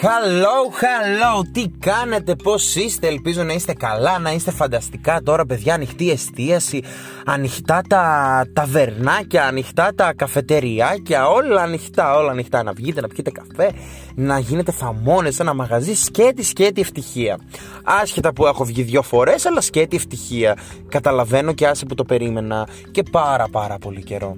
Hello, 0.00 0.70
hello, 0.80 1.44
τι 1.52 1.64
κάνετε, 1.78 2.36
πώς 2.36 2.74
είστε, 2.74 3.06
ελπίζω 3.06 3.42
να 3.42 3.52
είστε 3.52 3.72
καλά, 3.72 4.18
να 4.18 4.32
είστε 4.32 4.50
φανταστικά 4.50 5.20
τώρα 5.22 5.46
παιδιά, 5.46 5.74
ανοιχτή 5.74 6.10
εστίαση, 6.10 6.82
ανοιχτά 7.24 7.82
τα 7.88 8.44
ταβερνάκια, 8.52 9.44
ανοιχτά 9.44 9.92
τα 9.94 10.12
καφετεριάκια, 10.12 11.28
όλα 11.28 11.62
ανοιχτά, 11.62 12.16
όλα 12.16 12.30
ανοιχτά, 12.30 12.62
να 12.62 12.72
βγείτε 12.72 13.00
να 13.00 13.08
πιείτε 13.08 13.30
καφέ, 13.30 13.72
να 14.14 14.38
γίνετε 14.38 14.72
φαμόνες 14.72 15.34
σε 15.34 15.42
ένα 15.42 15.54
μαγαζί, 15.54 15.94
σκέτη, 15.94 16.42
σκέτη 16.42 16.80
ευτυχία. 16.80 17.38
Άσχετα 17.84 18.32
που 18.32 18.46
έχω 18.46 18.64
βγει 18.64 18.82
δυο 18.82 19.02
φορές, 19.02 19.46
αλλά 19.46 19.60
σκέτη 19.60 19.96
ευτυχία. 19.96 20.56
Καταλαβαίνω 20.88 21.52
και 21.52 21.66
άσε 21.66 21.86
που 21.86 21.94
το 21.94 22.04
περίμενα 22.04 22.68
και 22.90 23.02
πάρα 23.02 23.48
πάρα 23.48 23.78
πολύ 23.78 24.02
καιρό. 24.02 24.36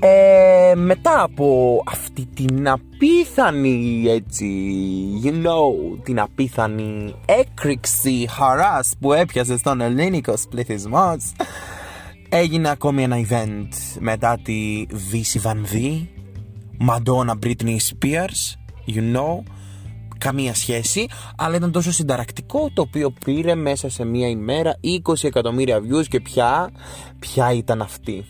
Ε, 0.00 0.74
μετά 0.74 1.22
από 1.22 1.82
αυτή 1.86 2.26
την 2.34 2.68
απίθανη 2.68 4.04
έτσι 4.08 4.46
you 5.24 5.30
know 5.30 5.98
την 6.02 6.20
απίθανη 6.20 7.14
έκρηξη 7.26 8.26
χαράς 8.30 8.92
που 9.00 9.12
έπιασε 9.12 9.56
στον 9.56 9.80
ελληνικό 9.80 10.34
πληθυσμό 10.48 11.16
έγινε 12.28 12.68
ακόμη 12.68 13.02
ένα 13.02 13.16
event 13.28 13.68
μετά 13.98 14.38
τη 14.42 14.86
Βύση 15.10 15.38
Βανδύ 15.38 16.10
Μαντόνα 16.78 17.38
Britney 17.42 17.76
Spears 17.76 18.54
you 18.86 19.16
know 19.16 19.42
καμία 20.18 20.54
σχέση 20.54 21.06
αλλά 21.36 21.56
ήταν 21.56 21.72
τόσο 21.72 21.92
συνταρακτικό 21.92 22.70
το 22.74 22.82
οποίο 22.82 23.12
πήρε 23.24 23.54
μέσα 23.54 23.88
σε 23.88 24.04
μία 24.04 24.28
ημέρα 24.28 24.76
20 25.08 25.14
εκατομμύρια 25.22 25.78
views 25.78 26.06
και 26.08 26.20
πια 26.20 26.70
ποια 27.18 27.52
ήταν 27.52 27.82
αυτή 27.82 28.24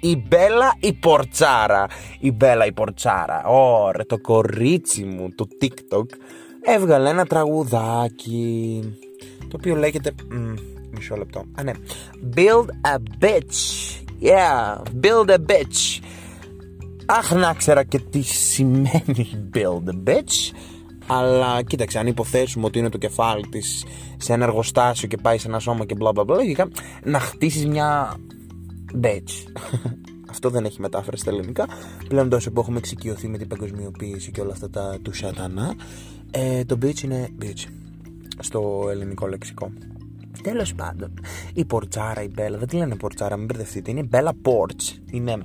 η 0.00 0.16
Μπέλα 0.28 0.74
η 0.80 0.92
Πορτσάρα. 0.92 1.86
Η 2.20 2.32
Μπέλα 2.32 2.66
η 2.66 2.72
Πορτσάρα. 2.72 3.44
Ωραία, 3.44 4.06
το 4.06 4.18
κορίτσι 4.18 5.04
μου 5.04 5.28
το 5.34 5.48
TikTok 5.60 6.06
έβγαλε 6.62 7.08
ένα 7.10 7.26
τραγουδάκι 7.26 8.80
το 9.48 9.56
οποίο 9.56 9.76
λέγεται. 9.76 10.12
μισό 10.90 11.16
λεπτό. 11.16 11.44
Α, 11.54 11.62
ναι. 11.62 11.72
Build 12.36 12.66
a 12.66 13.24
bitch. 13.24 13.60
Yeah, 14.22 14.82
build 15.00 15.30
a 15.30 15.38
bitch. 15.38 16.02
Αχ, 17.06 17.32
να 17.32 17.54
ξέρα 17.54 17.82
και 17.84 17.98
τι 17.98 18.22
σημαίνει 18.22 19.50
build 19.54 19.88
a 19.88 20.10
bitch. 20.10 20.54
Αλλά 21.06 21.62
κοίταξε, 21.62 21.98
αν 21.98 22.06
υποθέσουμε 22.06 22.66
ότι 22.66 22.78
είναι 22.78 22.88
το 22.88 22.98
κεφάλι 22.98 23.46
της 23.46 23.84
σε 24.16 24.32
ένα 24.32 24.44
εργοστάσιο 24.44 25.08
και 25.08 25.16
πάει 25.16 25.38
σε 25.38 25.48
ένα 25.48 25.58
σώμα 25.58 25.84
και 25.84 25.94
μπλα 25.94 26.12
μπλα 26.12 26.24
μπλα, 26.24 26.36
λογικά 26.36 26.68
να 27.04 27.20
χτίσεις 27.20 27.66
μια 27.66 28.16
bitch. 29.02 29.60
Αυτό 30.30 30.50
δεν 30.50 30.64
έχει 30.64 30.80
μετάφραση 30.80 31.22
στα 31.22 31.30
ελληνικά. 31.30 31.68
Πλέον 32.08 32.28
τόσο 32.28 32.50
που 32.50 32.60
έχουμε 32.60 32.78
εξοικειωθεί 32.78 33.28
με 33.28 33.38
την 33.38 33.48
παγκοσμιοποίηση 33.48 34.30
και 34.30 34.40
όλα 34.40 34.52
αυτά 34.52 34.70
τα 34.70 34.98
του 35.02 35.12
σατανά, 35.12 35.74
ε, 36.30 36.64
το 36.64 36.78
bitch 36.82 37.02
είναι 37.02 37.28
bitch 37.42 37.66
στο 38.38 38.88
ελληνικό 38.90 39.26
λεξικό. 39.26 39.72
Τέλος 40.42 40.74
πάντων, 40.74 41.20
η 41.54 41.64
πορτσάρα, 41.64 42.22
η 42.22 42.28
μπέλα, 42.28 42.58
δεν 42.58 42.68
τη 42.68 42.76
λένε 42.76 42.96
πορτσάρα, 42.96 43.36
μην 43.36 43.46
μπερδευτείτε, 43.46 43.90
είναι 43.90 44.02
μπέλα 44.02 44.32
porch. 44.42 44.98
Είναι 45.10 45.42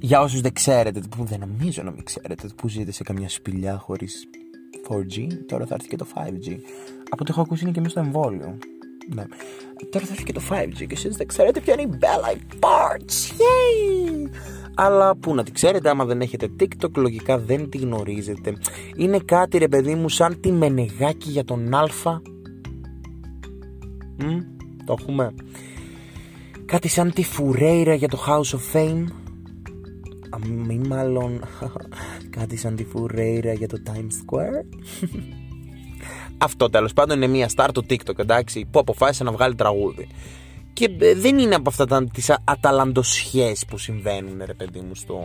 για 0.00 0.20
όσους 0.20 0.40
δεν 0.40 0.52
ξέρετε, 0.52 1.00
που 1.16 1.24
δεν 1.24 1.40
νομίζω 1.40 1.82
να 1.82 1.90
μην 1.90 2.04
ξέρετε, 2.04 2.48
που 2.56 2.68
ζείτε 2.68 2.92
σε 2.92 3.02
καμιά 3.02 3.28
σπηλιά 3.28 3.76
χωρίς 3.76 4.28
4G, 4.88 5.28
τώρα 5.46 5.66
θα 5.66 5.74
έρθει 5.74 5.88
και 5.88 5.96
το 5.96 6.06
5G. 6.14 6.56
Από 7.10 7.20
ό,τι 7.20 7.30
έχω 7.30 7.40
ακούσει 7.40 7.62
είναι 7.62 7.72
και 7.72 7.80
μέσα 7.80 7.90
στο 7.90 8.00
εμβόλιο. 8.00 8.58
Ναι. 9.14 9.24
Τώρα 9.90 10.06
θα 10.06 10.12
έρθει 10.12 10.24
και 10.24 10.32
το 10.32 10.42
5G 10.50 10.74
και 10.76 10.86
εσείς 10.90 11.16
δεν 11.16 11.26
ξέρετε 11.26 11.60
ποια 11.60 11.72
είναι 11.78 11.82
η 11.82 11.98
Bella 12.00 12.36
Parts. 12.60 13.30
Yay! 13.40 14.30
Αλλά 14.74 15.16
που 15.16 15.34
να 15.34 15.42
τη 15.42 15.52
ξέρετε, 15.52 15.88
άμα 15.88 16.04
δεν 16.04 16.20
έχετε 16.20 16.48
TikTok, 16.60 16.92
λογικά 16.96 17.38
δεν 17.38 17.68
τη 17.68 17.78
γνωρίζετε. 17.78 18.56
Είναι 18.96 19.18
κάτι 19.18 19.58
ρε 19.58 19.68
παιδί 19.68 19.94
μου 19.94 20.08
σαν 20.08 20.40
τη 20.40 20.52
μενεγάκι 20.52 21.30
για 21.30 21.44
τον 21.44 21.74
Α. 21.74 21.88
Μ, 24.16 24.38
το 24.84 24.96
έχουμε. 24.98 25.34
Κάτι 26.64 26.88
σαν 26.88 27.12
τη 27.12 27.24
Φουρέιρα 27.24 27.94
για 27.94 28.08
το 28.08 28.18
House 28.26 28.56
of 28.56 28.76
Fame. 28.76 29.04
Μη 30.66 30.78
μάλλον 30.78 31.40
κάτι 32.36 32.56
σαν 32.56 32.76
τη 32.76 32.84
Φουρέιρα 32.84 33.52
για 33.52 33.68
το 33.68 33.82
Times 33.86 34.36
Square. 34.36 34.64
Αυτό 36.44 36.70
τέλος 36.70 36.92
πάντων 36.92 37.16
είναι 37.16 37.26
μια 37.26 37.50
star 37.56 37.68
του 37.74 37.86
TikTok, 37.90 38.18
εντάξει, 38.18 38.66
που 38.70 38.78
αποφάσισε 38.78 39.24
να 39.24 39.32
βγάλει 39.32 39.54
τραγούδι. 39.54 40.08
Και 40.72 40.96
ε, 40.98 41.14
δεν 41.14 41.38
είναι 41.38 41.54
από 41.54 41.68
αυτά 41.68 41.86
τα, 41.86 42.04
τις 42.04 42.30
αταλαντοσχές 42.44 43.64
που 43.68 43.78
συμβαίνουν 43.78 44.42
ρε 44.44 44.54
παιδί 44.54 44.80
μου 44.80 44.94
στο 44.94 45.20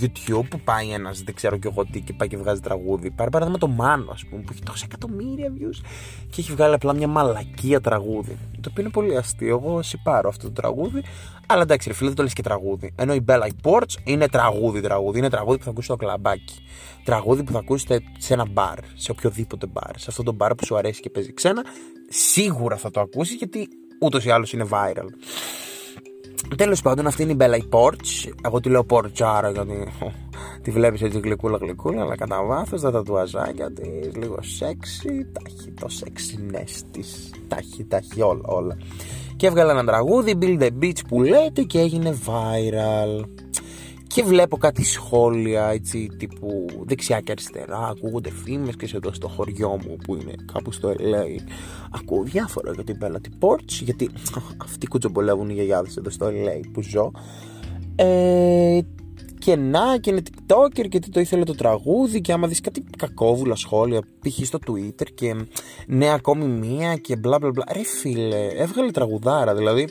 YouTube 0.00 0.48
που 0.48 0.60
πάει 0.60 0.90
ένας 0.90 1.22
δεν 1.22 1.34
ξέρω 1.34 1.56
και 1.56 1.68
εγώ 1.68 1.86
τι 1.86 2.00
και 2.00 2.12
πάει 2.12 2.28
και 2.28 2.36
βγάζει 2.36 2.60
τραγούδι. 2.60 3.10
Πάρε 3.10 3.30
παράδειγμα 3.30 3.58
το 3.58 3.68
Μάνο 3.68 4.10
ας 4.10 4.24
πούμε 4.24 4.42
που 4.42 4.48
έχει 4.52 4.62
τόσα 4.62 4.84
εκατομμύρια 4.88 5.52
views 5.58 5.84
και 6.30 6.40
έχει 6.40 6.52
βγάλει 6.52 6.74
απλά 6.74 6.94
μια 6.94 7.08
μαλακία 7.08 7.80
τραγούδι. 7.80 8.38
Το 8.60 8.68
οποίο 8.70 8.82
είναι 8.82 8.92
πολύ 8.92 9.16
αστείο. 9.16 9.48
Εγώ 9.48 9.80
πάρω 10.02 10.28
αυτό 10.28 10.46
το 10.46 10.52
τραγούδι 10.52 11.02
αλλά 11.46 11.62
εντάξει 11.62 11.88
ρε 11.88 11.94
φίλε 11.94 12.08
δεν 12.08 12.16
το 12.16 12.22
λες 12.22 12.32
και 12.32 12.42
τραγούδι. 12.42 12.92
Ενώ 12.96 13.14
η 13.14 13.24
Bella 13.28 13.48
Porch 13.62 13.94
είναι 14.04 14.28
τραγούδι 14.28 14.80
τραγούδι. 14.80 15.18
Είναι 15.18 15.30
τραγούδι 15.30 15.58
που 15.58 15.64
θα 15.64 15.70
ακούσει 15.70 15.86
στο 15.86 15.96
κλαμπάκι. 15.96 16.54
Τραγούδι 17.04 17.42
που 17.42 17.52
θα 17.52 17.58
ακούσετε 17.58 18.00
σε 18.18 18.32
ένα 18.32 18.46
μπαρ 18.50 18.78
σε 18.94 19.10
οποιοδήποτε 19.10 19.66
μπαρ. 19.66 19.98
Σε 19.98 20.06
αυτό 20.08 20.22
το 20.22 20.32
μπαρ 20.32 20.54
που 20.54 20.64
σου 20.64 20.76
αρέσει 20.76 21.00
και 21.00 21.10
παίζει 21.10 21.32
ξένα 21.32 21.64
σίγουρα 22.08 22.76
θα 22.76 22.90
το 22.90 23.00
ακούσει 23.00 23.34
γιατί 23.34 23.68
ούτως 24.00 24.24
ή 24.24 24.30
άλλως 24.30 24.52
είναι 24.52 24.66
viral. 24.70 25.08
Τέλος 26.56 26.82
πάντων, 26.82 27.06
αυτή 27.06 27.22
είναι 27.22 27.32
η 27.32 27.36
Bella 27.40 27.78
Porch. 27.78 28.32
Εγώ 28.44 28.60
τη 28.60 28.68
λέω 28.68 28.86
Porchara 28.90 29.50
γιατί 29.52 29.92
τη 30.62 30.70
βλέπεις 30.70 31.02
έτσι 31.02 31.18
γλυκούλα 31.18 31.58
γλυκούλα, 31.60 32.02
αλλά 32.02 32.16
κατά 32.16 32.44
βάθος 32.44 32.80
τα 32.80 32.90
τατουαζάκια 32.90 33.72
της, 33.72 34.16
λίγο 34.16 34.36
σεξι, 34.40 35.26
τα 35.32 35.40
έχει 35.46 35.70
το 35.80 35.86
sexiness 36.00 36.82
της. 36.90 37.30
Τα 37.48 37.56
έχει, 37.56 37.84
τα 37.84 37.96
έχει 37.96 38.22
όλα, 38.22 38.42
όλα. 38.44 38.76
Και 39.36 39.46
έβγαλε 39.46 39.70
ένα 39.70 39.84
τραγούδι, 39.84 40.38
Build 40.40 40.62
the 40.62 40.70
Beach 40.82 41.00
που 41.08 41.22
λέτε 41.22 41.62
και 41.62 41.80
έγινε 41.80 42.18
viral 42.26 43.24
και 44.14 44.22
βλέπω 44.22 44.56
κάτι 44.56 44.84
σχόλια 44.84 45.68
έτσι 45.68 46.08
τύπου 46.18 46.66
δεξιά 46.84 47.20
και 47.20 47.32
αριστερά. 47.32 47.88
Ακούγονται 47.88 48.30
φήμες 48.30 48.76
και 48.76 48.86
σε 48.86 48.96
εδώ 48.96 49.12
στο 49.12 49.28
χωριό 49.28 49.68
μου 49.68 49.96
που 50.04 50.14
είναι 50.14 50.34
κάπου 50.52 50.72
στο 50.72 50.94
LA 50.98 51.40
ακούω 51.90 52.22
διάφορα 52.22 52.72
για 52.72 52.84
την 52.84 52.98
Bella 53.02 53.46
Porch 53.46 53.82
γιατί 53.82 54.10
αυτοί 54.64 54.86
κουτσομπολεύουν 54.86 55.48
οι 55.48 55.52
γιαγιάδες 55.52 55.96
εδώ 55.96 56.10
στο 56.10 56.26
LA 56.26 56.60
που 56.72 56.82
ζω. 56.82 57.10
Ε, 57.96 58.78
και 59.38 59.56
να 59.56 59.98
και 59.98 60.10
είναι 60.10 60.22
tiktoker 60.30 60.88
και 60.88 60.98
τι 60.98 61.10
το 61.10 61.20
ήθελε 61.20 61.44
το 61.44 61.54
τραγούδι. 61.54 62.20
Και 62.20 62.32
άμα 62.32 62.48
δεις 62.48 62.60
κάτι 62.60 62.84
κακόβουλα 62.98 63.54
σχόλια 63.54 64.00
π.χ. 64.00 64.46
στο 64.46 64.58
twitter 64.66 65.06
και 65.14 65.34
ναι 65.86 66.12
ακόμη 66.12 66.44
μία 66.44 66.96
και 66.96 67.16
μπλα 67.16 67.38
μπλα 67.38 67.50
μπλα. 67.50 67.64
Ρε 67.72 67.84
φίλε 67.84 68.46
έβγαλε 68.46 68.90
τραγουδάρα. 68.90 69.54
Δηλαδή 69.54 69.88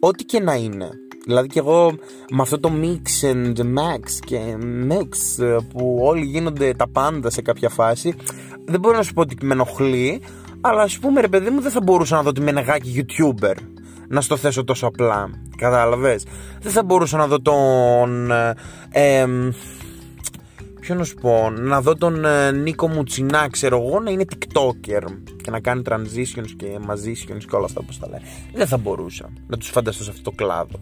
ό,τι 0.00 0.24
και 0.24 0.40
να 0.40 0.54
είναι 0.54 0.90
Δηλαδή 1.24 1.48
και 1.48 1.58
εγώ 1.58 1.94
με 2.30 2.42
αυτό 2.42 2.60
το 2.60 2.70
mix 2.82 3.32
and 3.32 3.58
max 3.58 4.00
και 4.24 4.56
mix 4.88 5.42
ε, 5.44 5.56
που 5.72 5.98
όλοι 6.00 6.24
γίνονται 6.24 6.74
τα 6.74 6.88
πάντα 6.88 7.30
σε 7.30 7.42
κάποια 7.42 7.68
φάση 7.68 8.14
δεν 8.64 8.80
μπορώ 8.80 8.96
να 8.96 9.02
σου 9.02 9.12
πω 9.12 9.20
ότι 9.20 9.36
με 9.42 9.52
ενοχλεί 9.52 10.20
αλλά 10.64 10.82
ας 10.82 10.98
πούμε 10.98 11.20
ρε 11.20 11.28
παιδί 11.28 11.50
μου 11.50 11.60
δεν 11.60 11.70
θα 11.70 11.80
μπορούσα 11.80 12.16
να 12.16 12.22
δω 12.22 12.32
τη 12.32 12.40
Μενεγάκη 12.40 13.04
YouTuber. 13.06 13.54
Να 14.08 14.20
στο 14.20 14.36
θέσω 14.36 14.64
τόσο 14.64 14.86
απλά 14.86 15.30
κατάλαβες; 15.56 16.26
Δεν 16.60 16.72
θα 16.72 16.84
μπορούσα 16.84 17.16
να 17.16 17.26
δω 17.26 17.40
τον 17.40 18.30
ε, 18.90 19.26
Ποιο 20.82 20.94
να 20.94 21.04
σου 21.04 21.14
πω, 21.14 21.50
να 21.50 21.80
δω 21.80 21.94
τον 21.94 22.24
ε, 22.24 22.50
Νίκο 22.50 22.88
Μουτσινά, 22.88 23.48
ξέρω 23.50 23.76
εγώ, 23.76 24.00
να 24.00 24.10
είναι 24.10 24.24
TikToker 24.28 25.02
και 25.42 25.50
να 25.50 25.60
κάνει 25.60 25.82
transitions 25.86 26.50
και 26.56 26.78
μαζίsions 26.88 27.44
και 27.48 27.56
όλα 27.56 27.64
αυτά 27.64 27.80
όπως 27.80 27.98
τα 27.98 28.08
λέει. 28.08 28.20
Δεν 28.54 28.66
θα 28.66 28.76
μπορούσα 28.76 29.32
να 29.46 29.56
τους 29.56 29.68
φανταστώ 29.68 30.04
σε 30.04 30.10
αυτό 30.10 30.22
το 30.22 30.30
κλάδο. 30.30 30.80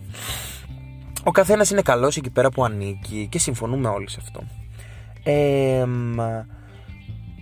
Ο 1.25 1.31
καθένας 1.31 1.71
είναι 1.71 1.83
καλός 1.83 2.17
εκεί 2.17 2.31
πέρα 2.31 2.51
που 2.51 2.65
ανήκει 2.65 3.29
και 3.31 3.39
συμφωνούμε 3.39 3.89
όλοι 3.89 4.11
σε 4.11 4.19
αυτό. 4.23 4.41
Ε, 5.23 5.87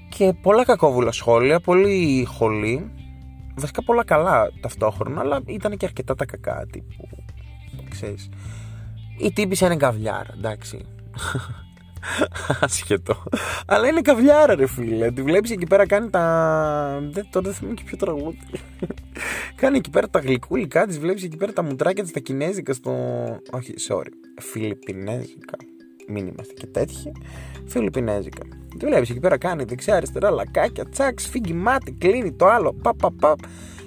και 0.09 0.35
πολλά 0.43 0.65
κακόβουλα 0.65 1.13
σχόλια, 1.13 1.61
πολύ 1.61 2.25
χολή. 2.25 2.91
Βασικά 3.57 3.83
πολλά 3.83 4.05
καλά 4.05 4.51
ταυτόχρονα, 4.61 5.21
αλλά 5.21 5.41
ήταν 5.47 5.77
και 5.77 5.87
αρκετά 5.87 6.15
τα 6.15 6.25
κακά 6.25 6.67
τύπου. 6.71 7.09
Ξέρεις. 7.89 8.29
Η 9.19 9.33
τύπησα 9.33 9.67
είναι 9.67 9.77
καβλιάρα, 9.77 10.35
εντάξει. 10.37 10.85
Άσχετο. 12.61 13.23
Αλλά 13.67 13.89
είναι 13.89 14.01
καβλιάρα, 14.01 14.55
ρε 14.55 14.67
φίλε. 14.67 15.11
Τη 15.11 15.23
βλέπεις 15.23 15.51
εκεί 15.51 15.67
πέρα 15.67 15.87
κάνει 15.87 16.11
τα. 16.11 16.99
Δεν, 17.11 17.27
τώρα 17.31 17.47
δεν 17.47 17.55
θυμάμαι 17.55 17.75
και 17.75 17.83
ποιο 17.87 17.97
τραγούδι. 17.97 18.39
κάνει 19.61 19.77
εκεί 19.77 19.91
πέρα 19.91 20.09
τα 20.09 20.19
γλυκούλικα 20.19 20.87
της, 20.87 20.99
βλέπεις 20.99 21.23
εκεί 21.23 21.37
πέρα 21.37 21.53
τα 21.53 21.63
μουτράκια 21.63 22.03
της, 22.03 22.13
τα 22.13 22.21
κινέζικα 22.21 22.73
στο. 22.73 22.93
Όχι, 23.51 23.75
sorry. 23.89 24.13
Φιλιππινέζικα. 24.41 25.57
Μην 26.09 26.27
είμαστε 26.27 26.55
και 26.55 26.67
τέτοιοι. 26.67 27.13
Φιλιππινέζικα. 27.67 28.43
Τη 28.79 28.87
βλέπεις 28.87 29.11
εκεί 29.11 29.21
πέρα 29.21 29.39
κάνει 29.39 29.65
δεξιά-αριστερά 29.65 30.31
λακάκια, 30.31 30.89
τσακ, 30.89 31.21
σφίγγει 31.21 31.53
μάτι, 31.53 31.93
κλείνει 31.93 32.33
το 32.33 32.47
άλλο. 32.47 32.73
Παπ, 32.83 32.99
παπ, 32.99 33.13
παπ. 33.21 33.39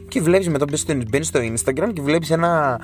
Και 0.08 0.22
βλέπεις 0.22 0.50
μετά 0.50 0.66
μπαίνει 1.10 1.24
στο 1.24 1.40
Instagram 1.40 1.94
και 1.94 2.02
βλέπεις 2.02 2.30
ένα 2.30 2.82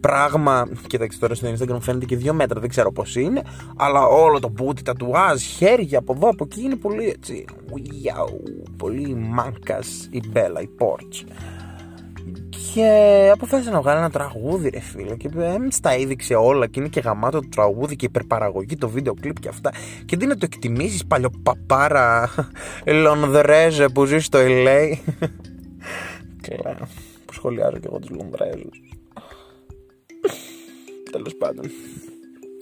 πράγμα. 0.00 0.68
Κοίταξε 0.86 1.18
τώρα 1.18 1.34
στο 1.34 1.48
Instagram 1.48 1.80
φαίνεται 1.80 2.04
και 2.04 2.16
δύο 2.16 2.34
μέτρα, 2.34 2.60
δεν 2.60 2.68
ξέρω 2.68 2.92
πώς 2.92 3.16
είναι. 3.16 3.42
Αλλά 3.76 4.06
όλο 4.06 4.38
το 4.38 4.48
μπούτι, 4.48 4.82
τα 4.82 4.94
τουάζ, 4.94 5.42
χέρια 5.42 5.98
από 5.98 6.12
εδώ, 6.16 6.28
από 6.28 6.44
εκεί 6.44 6.62
είναι 6.62 6.76
πολύ 6.76 7.08
έτσι. 7.08 7.44
πολύ 8.76 9.14
μάνκα 9.14 9.78
η 10.10 10.22
Μπέλα, 10.28 10.60
η 10.60 10.66
Πόρτ. 10.66 11.14
Και 12.74 13.30
αποφάσισε 13.32 13.70
να 13.70 13.80
βγάλει 13.80 13.98
ένα 13.98 14.10
τραγούδι, 14.10 14.68
ρε 14.68 14.80
φίλε. 14.80 15.16
Και 15.16 15.30
στα 15.68 15.90
έδειξε 15.90 16.34
όλα. 16.34 16.66
Και 16.66 16.80
είναι 16.80 16.88
και 16.88 17.00
γαμάτο 17.00 17.40
το 17.40 17.48
τραγούδι 17.48 17.96
και 17.96 18.06
υπερπαραγωγή, 18.06 18.76
το 18.76 18.88
βίντεο 18.88 19.14
κλειπ 19.14 19.40
και 19.40 19.48
αυτά. 19.48 19.72
Και 20.04 20.14
αντί 20.14 20.26
να 20.26 20.36
το 20.36 20.48
εκτιμήσεις 20.52 21.06
παλιοπαπάρα 21.06 22.30
Λονδρέζε 22.86 23.88
που 23.94 24.04
ζει 24.04 24.18
στο 24.18 24.38
LA. 24.42 24.92
Καλά. 26.48 26.76
Που 27.24 27.32
σχολιάζω 27.32 27.78
και 27.78 27.86
εγώ 27.86 27.98
τους 27.98 28.10
Λονδρέζους. 28.10 28.97
Τέλος 31.18 31.36
πάντων. 31.36 31.64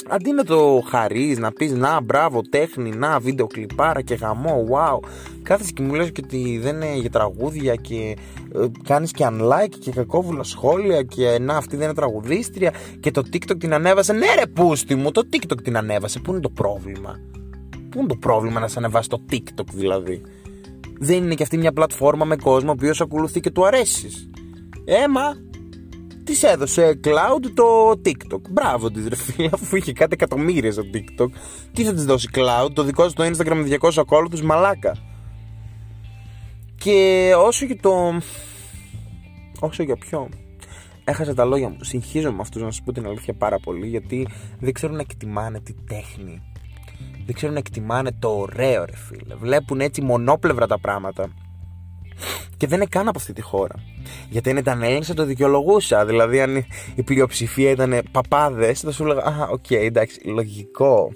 Αντί 0.08 0.32
να 0.32 0.44
το 0.44 0.82
χαρείς, 0.86 1.38
να 1.38 1.52
πεις 1.52 1.72
να 1.72 2.00
μπράβο, 2.00 2.42
τέχνη, 2.42 2.90
να 2.90 3.18
βίντεο 3.18 3.46
κλιπάρα 3.46 4.02
και 4.02 4.14
γαμό, 4.14 4.66
wow. 4.70 5.08
Κάθεσαι 5.42 5.72
και 5.72 5.82
μου 5.82 5.94
λες 5.94 6.12
και 6.12 6.20
ότι 6.24 6.58
δεν 6.58 6.74
είναι 6.74 6.96
για 6.96 7.10
τραγούδια 7.10 7.74
και 7.74 8.16
ε, 8.54 8.66
κάνεις 8.82 9.10
και 9.10 9.26
unlike 9.30 9.74
και 9.78 9.90
κακόβουλα 9.90 10.42
σχόλια 10.42 11.02
και 11.02 11.38
να 11.40 11.56
αυτή 11.56 11.76
δεν 11.76 11.84
είναι 11.84 11.94
τραγουδίστρια 11.94 12.72
και 13.00 13.10
το 13.10 13.22
TikTok 13.32 13.58
την 13.58 13.74
ανέβασε. 13.74 14.12
Ναι 14.12 14.26
ρε 14.38 14.46
πούστη 14.46 14.94
μου, 14.94 15.10
το 15.10 15.22
TikTok 15.32 15.62
την 15.62 15.76
ανέβασε. 15.76 16.18
Πού 16.18 16.30
είναι 16.30 16.40
το 16.40 16.50
πρόβλημα; 16.50 17.20
Πού 17.90 17.98
είναι 17.98 18.08
το 18.08 18.16
πρόβλημα 18.16 18.60
να 18.60 18.68
σε 18.68 18.78
ανεβάσει 18.78 19.08
το 19.08 19.22
TikTok 19.30 19.68
δηλαδή; 19.72 20.22
Δεν 20.98 21.16
είναι 21.16 21.34
και 21.34 21.42
αυτή 21.42 21.56
μια 21.56 21.72
πλατφόρμα 21.72 22.24
με 22.24 22.36
κόσμο 22.36 22.68
ο 22.68 22.72
οποίος 22.72 23.00
ακολουθεί 23.00 23.40
και 23.40 23.50
του 23.50 23.66
αρέσεις. 23.66 24.30
Έμα, 24.84 25.36
της 26.26 26.43
έδωσε 26.43 27.00
cloud 27.05 27.50
το 27.55 27.90
TikTok. 28.05 28.40
Μπράβο 28.50 28.90
της, 28.90 29.08
ρε 29.08 29.17
φίλε, 29.17 29.49
αφού 29.52 29.76
είχε 29.76 29.93
κάτι 29.93 30.12
εκατομμύρια 30.12 30.73
στο 30.73 30.82
TikTok. 30.94 31.28
Τι 31.73 31.84
θα 31.84 31.93
της 31.93 32.05
δώσει 32.05 32.28
cloud, 32.34 32.69
το 32.73 32.82
δικό 32.82 33.08
στο 33.08 33.25
Instagram 33.25 33.55
με 33.55 33.78
200 33.81 33.90
ακόλουθους, 33.96 34.43
μαλάκα. 34.43 34.96
Και 36.76 37.32
όσο 37.37 37.67
για 37.67 37.81
το. 37.81 38.20
Όσο 39.61 39.82
για 39.82 39.96
ποιο. 39.96 40.28
Έχασα 41.05 41.34
τα 41.34 41.44
λόγια 41.44 41.69
μου. 41.69 41.76
Συγχύζω 41.81 42.32
με 42.32 42.38
αυτούς 42.40 42.62
να 42.62 42.70
σας 42.70 42.82
πω 42.82 42.93
την 42.93 43.06
αλήθεια 43.06 43.34
πάρα 43.34 43.58
πολύ 43.58 43.87
γιατί 43.87 44.28
δεν 44.58 44.73
ξέρουν 44.73 44.94
να 44.94 45.00
εκτιμάνε 45.00 45.61
τη 45.61 45.73
τέχνη. 45.73 46.43
Δεν 47.26 47.34
ξέρουν 47.34 47.55
να 47.55 47.61
εκτιμάνε 47.61 48.11
το 48.19 48.28
ωραίο, 48.28 48.84
ρε 48.84 48.96
φίλε. 48.96 49.34
Βλέπουν 49.34 49.81
έτσι 49.81 50.02
μονόπλευρα 50.02 50.67
τα 50.67 50.78
πράγματα. 50.78 51.28
Και 52.56 52.66
δεν 52.66 52.78
είναι 52.78 52.88
καν 52.90 53.08
από 53.08 53.18
αυτή 53.18 53.32
τη 53.32 53.40
χώρα. 53.40 53.74
Γιατί 54.30 54.50
αν 54.50 54.56
ήταν 54.56 54.82
Έλληνες 54.82 55.06
θα 55.06 55.14
το 55.14 55.24
δικαιολογούσα. 55.24 56.06
Δηλαδή, 56.06 56.40
αν 56.40 56.64
η 56.94 57.02
πλειοψηφία 57.02 57.70
ήταν 57.70 58.02
παπάδες, 58.10 58.80
θα 58.80 58.92
σου 58.92 59.02
έλεγα 59.02 59.22
Α, 59.22 59.48
OK, 59.50 59.64
okay, 59.68 59.74
εντάξει, 59.74 60.20
λογικό. 60.24 61.12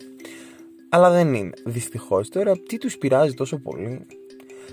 Αλλά 0.88 1.11
δεν 1.11 1.35
είναι. 1.35 1.50
Δυστυχώς 1.64 2.29
τώρα, 2.29 2.52
τι 2.69 2.79
τους 2.79 2.99
πειράζει 2.99 3.35
τόσο 3.35 3.58
πολύ. 3.58 4.06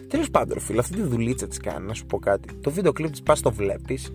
Τέλος 0.07 0.29
πάντων, 0.29 0.59
φίλε, 0.59 0.79
αυτή 0.79 0.95
τη 0.95 1.01
δουλίτσα 1.01 1.47
της 1.47 1.57
κάνει, 1.57 1.85
να 1.85 1.93
σου 1.93 2.05
πω 2.05 2.19
κάτι. 2.19 2.53
Το 2.61 2.71
βίντεο 2.71 2.91
κλιπ 2.91 3.11
της 3.11 3.21
πας 3.21 3.41
το 3.41 3.51
βλέπεις, 3.51 4.11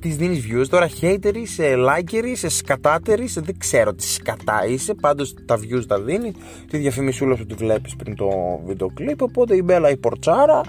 της 0.00 0.16
δίνεις 0.16 0.46
views. 0.50 0.66
Τώρα, 0.68 0.88
hater 1.00 1.34
είσαι, 1.34 1.74
liker 1.76 2.24
είσαι, 2.24 2.48
σκατάτερη 2.48 3.24
είσαι, 3.24 3.40
δεν 3.40 3.58
ξέρω 3.58 3.94
τι 3.94 4.02
σκατά 4.02 4.66
είσαι. 4.66 4.94
Πάντως 4.94 5.34
τα 5.44 5.58
views 5.58 5.86
τα 5.86 6.00
δίνει. 6.00 6.32
Τη 6.70 6.76
διαφημισούλα 6.78 7.36
σου 7.36 7.46
τη 7.46 7.54
βλέπεις 7.54 7.96
πριν 7.96 8.16
το 8.16 8.28
βίντεο 8.66 8.90
κλειπ. 8.94 9.22
Οπότε 9.22 9.56
η 9.56 9.62
Μπέλα 9.64 9.90
η 9.90 9.96
πορτσάρα 9.96 10.60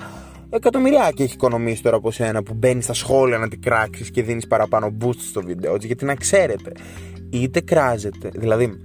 εκατομμυριάκια 0.50 1.26
έχει 1.26 1.34
οικονομήσει 1.34 1.82
τώρα 1.84 1.96
από 1.96 2.12
σένα 2.12 2.44
που 2.44 2.54
μπαίνεις 2.54 2.84
στα 2.84 2.94
σχόλια 2.94 3.38
να 3.38 3.48
την 3.48 3.62
κράξεις 3.62 4.12
και 4.12 4.24
δίνεις 4.24 4.48
παραπάνω 4.48 4.98
boost 5.02 5.20
στο 5.30 5.42
βίντεο. 5.42 5.76
Γιατί 5.76 6.06
να 6.06 6.16
ξέρετε, 6.16 6.72
είτε 7.30 7.62
κράζετε, 7.62 8.30
δηλαδή 8.34 8.80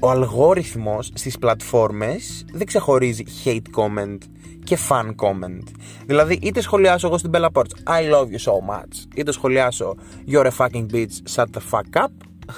ο 0.00 0.10
αλγόριθμος 0.10 1.10
στις 1.14 1.38
πλατφόρμες 1.38 2.44
δεν 2.52 2.66
ξεχωρίζει 2.66 3.24
hate 3.44 3.80
comment 3.80 4.18
και 4.64 4.78
fan 4.88 5.06
comment. 5.06 5.68
Δηλαδή, 6.06 6.38
είτε 6.42 6.60
σχολιάσω 6.60 7.06
εγώ 7.06 7.18
στην 7.18 7.30
Bella 7.34 7.48
Porch 7.52 7.98
I 8.00 8.12
love 8.12 8.26
you 8.26 8.52
so 8.52 8.74
much, 8.74 9.06
είτε 9.14 9.32
σχολιάσω 9.32 9.94
You're 10.28 10.46
a 10.46 10.50
fucking 10.50 10.86
bitch, 10.92 11.34
shut 11.34 11.44
the 11.44 11.60
fuck 11.72 12.02
up. 12.02 12.06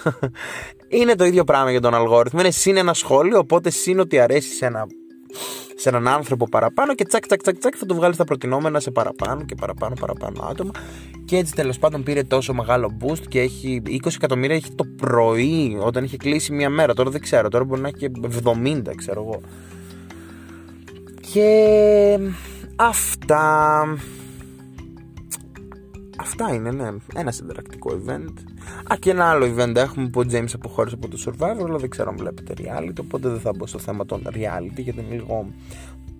είναι 0.98 1.14
το 1.14 1.24
ίδιο 1.24 1.44
πράγμα 1.44 1.70
για 1.70 1.80
τον 1.80 1.94
αλγόριθμο. 1.94 2.40
Είναι 2.40 2.50
συν 2.50 2.76
ένα 2.76 2.94
σχόλιο, 2.94 3.38
οπότε 3.38 3.70
συν 3.70 3.98
ότι 3.98 4.20
αρέσει 4.20 4.48
σε, 4.48 4.66
ένα, 4.66 4.86
σε 5.86 5.96
έναν 5.96 6.08
άνθρωπο 6.08 6.48
παραπάνω 6.48 6.94
και 6.94 7.04
τσακ 7.04 7.26
τσακ 7.26 7.40
τσακ 7.42 7.58
τσακ 7.58 7.74
θα 7.78 7.86
το 7.86 7.94
βγάλει 7.94 8.14
στα 8.14 8.24
προτινόμενα 8.24 8.80
σε 8.80 8.90
παραπάνω 8.90 9.42
και 9.42 9.54
παραπάνω 9.54 9.94
παραπάνω 10.00 10.46
άτομα. 10.50 10.70
Και 11.24 11.36
έτσι 11.36 11.54
τέλος 11.54 11.78
πάντων 11.78 12.02
πήρε 12.02 12.22
τόσο 12.22 12.54
μεγάλο 12.54 12.96
boost 13.00 13.22
και 13.28 13.40
έχει 13.40 13.82
20 13.86 14.06
εκατομμύρια 14.14 14.56
έχει 14.56 14.72
το 14.74 14.84
πρωί 14.84 15.78
όταν 15.80 16.04
είχε 16.04 16.16
κλείσει 16.16 16.52
μία 16.52 16.70
μέρα. 16.70 16.94
Τώρα 16.94 17.10
δεν 17.10 17.20
ξέρω, 17.20 17.48
τώρα 17.48 17.64
μπορεί 17.64 17.80
να 17.80 17.88
έχει 17.88 17.96
και 17.96 18.10
70, 18.44 18.82
ξέρω 18.96 19.22
εγώ. 19.22 19.40
Και 21.32 22.18
αυτά. 22.76 23.84
Αυτά 26.26 26.54
είναι, 26.54 26.70
ναι. 26.70 26.88
Ένα 27.14 27.30
συνταρακτικό 27.30 28.02
event. 28.04 28.32
Α, 28.92 28.96
και 28.98 29.10
ένα 29.10 29.30
άλλο 29.30 29.54
event 29.56 29.76
έχουμε 29.76 30.08
που 30.08 30.20
ο 30.20 30.24
James 30.30 30.54
αποχώρησε 30.54 30.94
από 30.94 31.08
το 31.08 31.18
Survivor, 31.26 31.64
αλλά 31.66 31.78
δεν 31.78 31.90
ξέρω 31.90 32.10
αν 32.10 32.16
βλέπετε 32.16 32.54
reality. 32.58 33.00
Οπότε 33.00 33.28
δεν 33.28 33.40
θα 33.40 33.52
μπω 33.56 33.66
στο 33.66 33.78
θέμα 33.78 34.06
των 34.06 34.22
reality, 34.26 34.76
γιατί 34.76 35.00
είναι 35.00 35.14
λίγο 35.14 35.48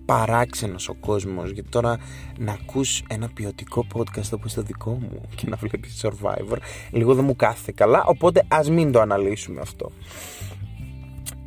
παράξενος 0.05 0.89
ο 0.89 0.93
κόσμος 0.93 1.51
γιατί 1.51 1.69
τώρα 1.69 1.97
να 2.39 2.51
ακούς 2.51 3.03
ένα 3.09 3.29
ποιοτικό 3.33 3.85
podcast 3.93 4.29
όπως 4.33 4.53
το 4.53 4.61
δικό 4.61 4.91
μου 4.91 5.21
και 5.35 5.45
να 5.49 5.55
βλέπεις 5.55 6.05
Survivor 6.05 6.57
λίγο 6.91 7.15
δεν 7.15 7.23
μου 7.25 7.35
κάθεται 7.35 7.71
καλά 7.71 8.03
οπότε 8.05 8.45
ας 8.47 8.69
μην 8.69 8.91
το 8.91 9.01
αναλύσουμε 9.01 9.59
αυτό 9.59 9.91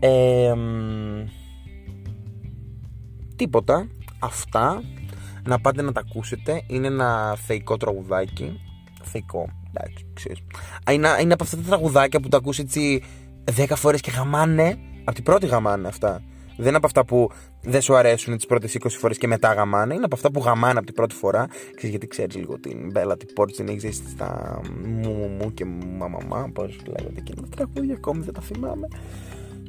ε, 0.01 0.55
τίποτα. 3.37 3.87
Αυτά 4.19 4.83
να 5.47 5.61
πάτε 5.61 5.83
να 5.83 5.93
τα 5.93 6.01
ακούσετε. 6.01 6.63
Είναι 6.67 6.87
ένα 6.87 7.37
θεϊκό 7.47 7.77
τραγουδάκι. 7.77 8.61
Θεϊκό, 9.03 9.49
εντάξει, 9.69 10.07
ξέρεις. 10.15 10.39
Είναι, 10.91 11.09
είναι 11.21 11.33
από 11.33 11.45
αυτά 11.45 11.57
τα 11.57 11.63
τραγουδάκια 11.63 12.21
που 12.21 12.29
τα 12.29 12.37
ακούς 12.37 12.59
έτσι 12.59 13.03
10 13.57 13.65
φορές 13.75 14.01
και 14.01 14.11
γαμάνε. 14.11 14.79
Από 15.05 15.15
την 15.15 15.25
πρώτη 15.25 15.47
γαμάνε 15.47 15.89
αυτά. 15.89 16.23
Δεν 16.57 16.69
είναι 16.69 16.77
από 16.77 16.87
αυτά 16.87 17.05
που 17.05 17.31
δεν 17.63 17.81
σου 17.81 17.97
αρέσουν 17.97 18.37
τις 18.37 18.47
πρώτες 18.47 18.77
20 18.81 18.87
φορές 18.89 19.19
και 19.19 19.27
μετά 19.27 19.53
γαμάνε. 19.53 19.95
Είναι 19.95 20.05
από 20.05 20.15
αυτά 20.15 20.31
που 20.31 20.41
γαμάνε 20.41 20.77
από 20.77 20.87
την 20.87 20.95
πρώτη 20.95 21.15
φορά. 21.15 21.47
Ξέρεις, 21.49 21.91
γιατί 21.91 22.07
ξέρεις 22.07 22.37
λίγο 22.37 22.59
την 22.61 22.91
Μπέλα, 22.91 23.17
την 23.17 23.29
Πόρτ, 23.35 23.55
την 23.55 23.69
έχεις 23.69 23.81
ζήσει 23.81 24.03
στα 24.09 24.61
μου, 24.85 25.11
μου, 25.11 25.29
μου 25.41 25.55
και 25.55 25.65
μαμαμά. 25.99 26.51
Πώς 26.55 26.79
λέγονται 26.87 27.19
εκείνα 27.21 27.43
τα 27.43 27.49
τραγούδια, 27.57 27.95
ακόμη 27.95 28.23
δεν 28.23 28.35
τα 28.35 28.41
θυμάμαι 28.41 28.89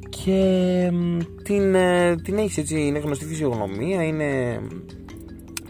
και 0.08 0.90
την, 1.42 1.74
ε, 1.74 2.14
την 2.16 2.38
έχεις 2.38 2.58
έτσι, 2.58 2.80
είναι 2.80 2.98
γνωστή 2.98 3.24
φυσιογνωμία, 3.24 4.02
είναι 4.02 4.60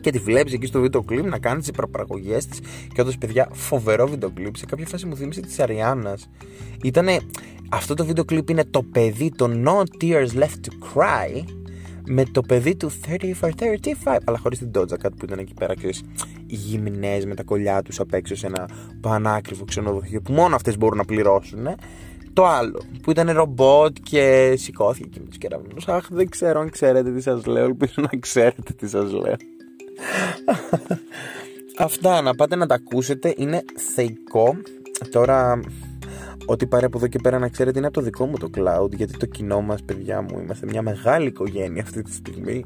και 0.02 0.10
τη 0.10 0.18
βλέπει 0.18 0.54
εκεί 0.54 0.66
στο 0.66 0.80
βίντεο 0.80 1.02
κλιπ 1.02 1.26
να 1.26 1.38
κάνει 1.38 1.60
τις 1.60 1.70
προπαραγωγές 1.70 2.46
της. 2.46 2.60
Και 2.94 3.00
όντως, 3.00 3.18
παιδιά, 3.18 3.48
φοβερό 3.52 4.06
βίντεο 4.06 4.30
κλιπ. 4.30 4.56
Σε 4.56 4.66
κάποια 4.66 4.86
φάση 4.86 5.06
μου 5.06 5.16
θύμισε 5.16 5.40
της 5.40 5.60
Αριάννας. 5.60 6.28
Ήτανε. 6.82 7.20
Αυτό 7.74 7.94
το 7.94 8.04
βίντεο 8.04 8.24
κλιπ 8.24 8.48
είναι 8.48 8.64
το 8.64 8.82
παιδί, 8.82 9.30
το 9.36 9.50
No 9.64 10.02
Tears 10.02 10.28
Left 10.28 10.44
to 10.44 10.94
Cry, 10.94 11.44
με 12.06 12.24
το 12.24 12.40
παιδί 12.40 12.76
του 12.76 12.90
30 13.06 13.34
for 13.40 13.50
35, 14.04 14.16
αλλά 14.24 14.38
χωρίς 14.38 14.58
την 14.58 14.70
Doja 14.74 15.06
Cat 15.06 15.10
που 15.16 15.24
ήταν 15.24 15.38
εκεί 15.38 15.54
πέρα 15.54 15.74
και 15.74 15.86
οι 16.46 16.54
γυμνές 16.54 17.26
με 17.26 17.34
τα 17.34 17.42
κολλιά 17.42 17.82
τους 17.82 18.00
απ' 18.00 18.14
έξω 18.14 18.34
σε 18.34 18.46
ένα 18.46 18.68
πανάκριβο 19.00 19.64
ξενοδοχείο 19.64 20.20
που 20.20 20.32
μόνο 20.32 20.54
αυτές 20.54 20.78
μπορούν 20.78 20.98
να 20.98 21.04
πληρώσουν 21.04 21.66
το 22.32 22.46
άλλο 22.46 22.82
που 23.02 23.10
ήταν 23.10 23.30
ρομπότ 23.30 23.96
και 24.02 24.54
σηκώθηκε 24.56 25.08
και 25.08 25.20
με 25.20 25.26
τους 25.28 25.38
κεραυνούς. 25.38 25.88
Αχ, 25.88 26.06
δεν 26.10 26.28
ξέρω 26.28 26.60
αν 26.60 26.70
ξέρετε 26.70 27.12
τι 27.12 27.20
σας 27.20 27.46
λέω. 27.46 27.64
Ελπίζω 27.64 27.94
να 27.96 28.18
ξέρετε 28.18 28.72
τι 28.72 28.88
σας 28.88 29.12
λέω. 29.12 29.36
Αυτά 31.78 32.20
να 32.20 32.34
πάτε 32.34 32.56
να 32.56 32.66
τα 32.66 32.74
ακούσετε. 32.74 33.34
Είναι 33.36 33.64
θεϊκό. 33.94 34.56
Τώρα, 35.10 35.60
ό,τι 36.46 36.66
πάρει 36.66 36.84
από 36.84 36.98
εδώ 36.98 37.06
και 37.06 37.18
πέρα 37.22 37.38
να 37.38 37.48
ξέρετε 37.48 37.78
είναι 37.78 37.86
από 37.86 37.96
το 37.96 38.04
δικό 38.04 38.26
μου 38.26 38.38
το 38.38 38.50
cloud. 38.56 38.92
Γιατί 38.92 39.16
το 39.16 39.26
κοινό 39.26 39.60
μας, 39.60 39.82
παιδιά 39.82 40.22
μου, 40.22 40.38
είμαστε 40.38 40.66
μια 40.66 40.82
μεγάλη 40.82 41.26
οικογένεια 41.26 41.82
αυτή 41.82 42.02
τη 42.02 42.12
στιγμή. 42.12 42.62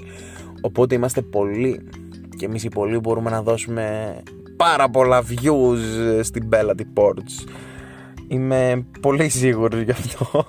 Οπότε 0.61 0.95
είμαστε 0.95 1.23
πολλοί. 1.23 1.88
Και 2.37 2.45
εμείς 2.45 2.64
οι 2.64 2.68
πολλοί 2.68 2.99
μπορούμε 2.99 3.30
να 3.30 3.42
δώσουμε 3.42 4.16
πάρα 4.56 4.88
πολλά 4.90 5.23
views 5.23 6.21
στην 6.23 6.49
Bella 6.50 6.75
Ports 6.95 7.49
Είμαι 8.28 8.87
πολύ 9.00 9.28
σίγουρος 9.28 9.80
γι' 9.80 9.90
αυτό. 9.90 10.45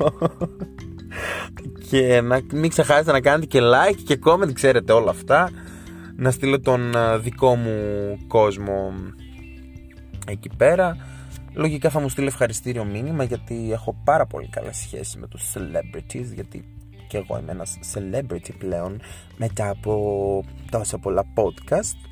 και 1.90 2.22
να 2.22 2.42
μην 2.54 2.70
ξεχάσετε 2.70 3.12
να 3.12 3.22
κάνετε 3.22 3.46
και 3.46 3.60
like 3.62 4.02
και 4.06 4.20
comment, 4.26 4.54
ξέρετε 4.54 4.94
όλα 4.94 5.10
αυτά. 5.10 5.50
Να 6.20 6.32
στείλω 6.32 6.60
τον 6.60 6.96
ε, 6.96 7.18
δικό 7.18 7.56
μου 7.56 7.74
κόσμο 8.28 8.94
εκεί 10.28 10.50
πέρα. 10.58 10.98
Λογικά 11.54 11.90
θα 11.90 12.00
μου 12.00 12.10
στείλει 12.10 12.28
ευχαριστήριο 12.28 12.86
μήνυμα 12.86 13.24
γιατί 13.24 13.72
έχω 13.72 14.02
πάρα 14.04 14.26
πολύ 14.26 14.48
καλές 14.48 14.78
σχέσεις 14.78 15.16
με 15.16 15.28
τους 15.28 15.54
celebrities 15.54 16.34
γιατί 16.34 16.64
και 17.08 17.18
εγώ 17.18 17.38
είμαι 17.38 17.52
ένας 17.52 17.80
celebrity 17.94 18.50
πλέον 18.58 19.02
μετά 19.38 19.70
από 19.70 20.44
τόσα 20.72 20.98
πολλά 20.98 21.24
podcast 21.36 22.10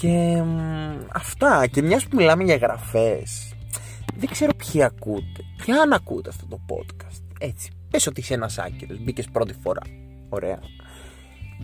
και 0.00 0.42
αυτά 1.12 1.66
και 1.66 1.82
μιας 1.82 2.06
που 2.06 2.16
μιλάμε 2.16 2.44
για 2.44 2.56
γραφές 2.56 3.54
δεν 4.16 4.28
ξέρω 4.28 4.52
ποιοι 4.54 4.82
ακούτε. 4.82 5.42
Ποια 5.56 5.80
αν 5.80 5.92
ακούτε 5.92 6.28
αυτό 6.28 6.46
το 6.46 6.60
podcast. 6.68 7.22
Έτσι. 7.38 7.70
Πες 7.90 8.06
ότι 8.06 8.20
είσαι 8.20 8.34
ένας 8.34 8.58
άκυρος. 8.58 8.98
Μπήκες 9.02 9.28
πρώτη 9.32 9.54
φορά. 9.62 9.82
Ωραία. 10.28 10.58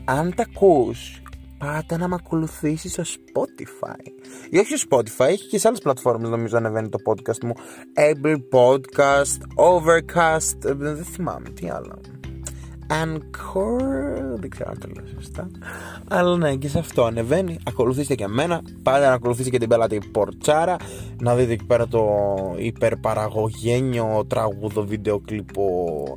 Αν 0.05 0.35
τα 0.35 0.43
ακούς, 0.43 1.23
πάτα 1.59 1.97
να 1.99 2.09
με 2.09 2.15
ακολουθήσεις 2.15 2.93
στο 2.93 3.03
Spotify. 3.03 4.11
Ή 4.51 4.59
όχι 4.59 4.77
στο 4.77 4.97
Spotify, 4.97 5.27
έχει 5.29 5.49
και 5.49 5.59
σε 5.59 5.69
άλλες 5.69 5.81
πλατφόρμες 5.81 6.31
νομίζω 6.31 6.57
ανεβαίνει 6.57 6.89
το 6.89 6.99
podcast 7.07 7.45
μου. 7.45 7.53
Able 7.95 8.37
Podcast, 8.53 9.41
Overcast, 9.57 10.65
ε, 10.65 10.73
δεν 10.73 11.05
θυμάμαι 11.05 11.49
τι 11.49 11.69
άλλο. 11.69 12.01
Anchor, 12.89 13.81
δεν 14.37 14.51
ξέρω 14.51 14.71
αν 14.71 14.79
το 14.79 14.89
λέω 14.95 15.07
σωστά. 15.15 15.51
Αλλά 16.09 16.37
ναι, 16.37 16.55
και 16.55 16.69
σε 16.69 16.79
αυτό 16.79 17.05
ανεβαίνει. 17.05 17.59
Ακολουθήστε 17.67 18.15
και 18.15 18.25
εμένα. 18.25 18.63
Πάτε 18.83 19.07
να 19.07 19.13
ακολουθήσετε 19.13 19.51
και 19.51 19.59
την 19.59 19.69
πελάτη 19.69 19.99
Πορτσάρα. 20.13 20.77
Να 21.21 21.35
δείτε 21.35 21.53
εκεί 21.53 21.65
πέρα 21.65 21.89
το 21.89 22.07
υπερπαραγωγένιο 22.57 24.25
τραγούδο 24.29 24.85
βίντεο 24.85 25.21
κλιπο 25.21 26.17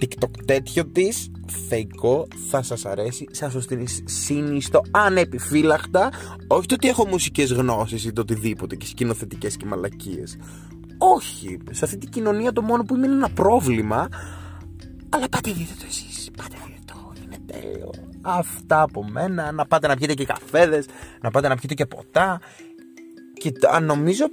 TikTok 0.00 0.30
τέτοιο 0.44 0.86
της. 0.86 1.30
Θεϊκό, 1.68 2.26
θα 2.50 2.62
σας 2.62 2.86
αρέσει. 2.86 3.26
Σας 3.30 3.52
το 3.52 3.76
συνιστώ 4.04 4.80
ανεπιφύλακτα. 4.90 6.12
Όχι 6.46 6.66
το 6.66 6.74
ότι 6.74 6.88
έχω 6.88 7.06
μουσικές 7.06 7.52
γνώσεις 7.52 8.04
ή 8.04 8.12
το 8.12 8.20
οτιδήποτε 8.20 8.76
και 8.76 8.86
σκηνοθετικές 8.86 9.56
και 9.56 9.66
μαλακίες. 9.66 10.36
Όχι. 10.98 11.58
Σε 11.70 11.84
αυτή 11.84 11.98
την 11.98 12.10
κοινωνία 12.10 12.52
το 12.52 12.62
μόνο 12.62 12.82
που 12.82 12.94
είμαι 12.94 13.06
είναι 13.06 13.14
ένα 13.14 13.30
πρόβλημα 13.30 14.08
αλλά 15.10 15.28
πάτε 15.28 15.52
δείτε 15.52 15.72
το 15.78 15.84
εσείς, 15.88 16.30
πάτε 16.36 16.56
δείτε 16.66 16.80
το, 16.84 17.12
είναι 17.24 17.36
τέλειο. 17.46 17.90
Αυτά 18.22 18.82
από 18.82 19.04
μένα, 19.04 19.52
να 19.52 19.66
πάτε 19.66 19.86
να 19.86 19.96
πιείτε 19.96 20.14
και 20.14 20.24
καφέδες, 20.24 20.86
να 21.20 21.30
πάτε 21.30 21.48
να 21.48 21.56
πιείτε 21.56 21.74
και 21.74 21.86
ποτά. 21.86 22.40
Και 23.32 23.52
νομίζω 23.82 24.24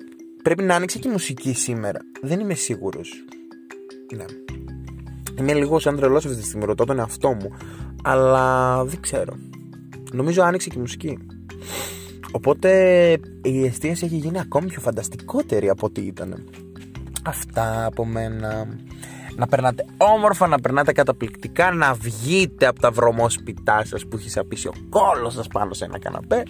πρέπει 0.43 0.63
να 0.63 0.75
άνοιξε 0.75 1.00
και 1.00 1.07
η 1.07 1.12
μουσική 1.12 1.53
σήμερα. 1.53 2.00
Δεν 2.21 2.39
είμαι 2.39 2.53
σίγουρος. 2.53 3.25
Ναι. 4.15 4.25
Είμαι 5.39 5.53
λίγος 5.53 5.82
σαν 5.82 5.96
τρελός 5.96 6.25
αυτή 6.25 6.38
τη 6.38 6.44
στιγμή, 6.44 6.65
ρωτώ 6.65 6.86
τον 6.86 7.00
εαυτό 7.00 7.34
μου. 7.34 7.51
Αλλά 8.03 8.84
δεν 8.84 9.00
ξέρω. 9.01 9.34
Νομίζω 10.12 10.44
άνοιξε 10.44 10.70
και 10.70 10.77
η 10.77 10.82
μουσική. 10.82 11.17
Οπότε 12.32 12.70
η 13.44 13.65
εστίαση 13.65 14.06
έχει 14.06 14.15
γίνει 14.15 14.39
ακόμη 14.39 14.67
πιο 14.67 14.82
φανταστικότερη 14.82 15.70
από 15.70 15.86
ό,τι 15.86 16.01
ήταν. 16.01 16.44
Αυτά 17.25 17.86
από 17.86 18.06
μένα 18.06 18.67
να 19.36 19.48
περνάτε 19.48 19.86
όμορφα, 19.98 20.48
να 20.48 20.60
περνάτε 20.60 20.91
καταπληκτικά, 20.91 21.72
να 21.72 21.94
βγείτε 21.94 22.65
από 22.65 22.79
τα 22.79 22.91
βρωμόσπιτά 22.91 23.86
σας 23.86 24.08
που 24.08 24.17
έχει 24.17 24.29
σαπίσει 24.29 24.67
ο 24.67 24.74
κόλος 24.89 25.34
σας 25.34 25.48
πάνω 25.48 25.74
σε 25.74 25.86
ένα 25.86 26.00
καναπέ 26.00 26.44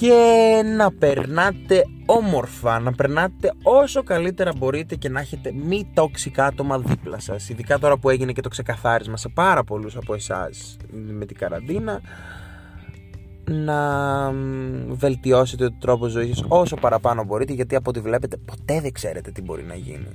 και 0.00 0.62
να 0.76 0.92
περνάτε 0.92 1.84
όμορφα, 2.16 2.78
να 2.78 2.92
περνάτε 2.92 3.52
όσο 3.62 4.02
καλύτερα 4.02 4.52
μπορείτε 4.56 4.94
και 4.94 5.08
να 5.08 5.20
έχετε 5.20 5.52
μη 5.52 5.90
τόξικα 5.94 6.44
άτομα 6.44 6.78
δίπλα 6.78 7.18
σας 7.18 7.48
ειδικά 7.48 7.78
τώρα 7.78 7.98
που 7.98 8.10
έγινε 8.10 8.32
και 8.32 8.40
το 8.40 8.48
ξεκαθάρισμα 8.48 9.16
σε 9.16 9.28
πάρα 9.28 9.64
πολλούς 9.64 9.96
από 9.96 10.14
εσάς 10.14 10.76
με 10.90 11.26
την 11.26 11.36
καραντίνα 11.36 12.00
να 13.44 14.32
βελτιώσετε 14.88 15.64
τον 15.64 15.78
τρόπο 15.78 16.06
ζωής 16.06 16.44
όσο 16.48 16.76
παραπάνω 16.76 17.24
μπορείτε 17.24 17.52
γιατί 17.52 17.74
από 17.74 17.90
ό,τι 17.90 18.00
βλέπετε 18.00 18.36
ποτέ 18.36 18.80
δεν 18.80 18.92
ξέρετε 18.92 19.30
τι 19.30 19.42
μπορεί 19.42 19.62
να 19.62 19.74
γίνει 19.74 20.10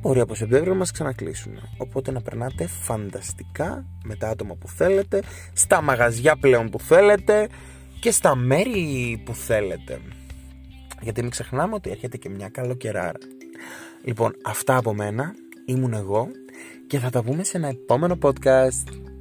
μπορεί 0.00 0.20
από 0.20 0.34
Σεπτέμβριο 0.34 0.72
να 0.72 0.78
μας 0.78 0.90
ξανακλείσουν. 0.90 1.52
Οπότε 1.76 2.10
να 2.10 2.20
περνάτε 2.20 2.66
φανταστικά 2.66 3.86
με 4.04 4.14
τα 4.16 4.28
άτομα 4.28 4.54
που 4.54 4.68
θέλετε, 4.68 5.22
στα 5.52 5.82
μαγαζιά 5.82 6.36
πλέον 6.36 6.70
που 6.70 6.80
θέλετε 6.80 7.48
και 8.00 8.10
στα 8.10 8.36
μέρη 8.36 9.22
που 9.24 9.34
θέλετε. 9.34 10.00
Γιατί 11.04 11.20
μην 11.20 11.30
ξεχνάμε 11.30 11.74
ότι 11.74 11.90
έρχεται 11.90 12.16
και 12.16 12.28
μια 12.28 12.48
καλοκαιράρα. 12.48 13.18
Λοιπόν, 14.02 14.36
αυτά 14.44 14.76
από 14.76 14.94
μένα. 14.94 15.34
Ήμουν 15.64 15.92
εγώ 15.92 16.28
και 16.86 16.98
θα 16.98 17.10
τα 17.10 17.22
πούμε 17.22 17.44
σε 17.44 17.56
ένα 17.56 17.68
επόμενο 17.68 18.18
podcast. 18.22 19.13